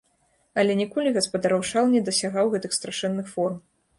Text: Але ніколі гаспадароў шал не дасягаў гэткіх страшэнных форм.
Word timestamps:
Але 0.61 0.71
ніколі 0.79 1.11
гаспадароў 1.17 1.61
шал 1.73 1.85
не 1.95 2.01
дасягаў 2.09 2.45
гэткіх 2.53 2.73
страшэнных 2.79 3.31
форм. 3.37 3.63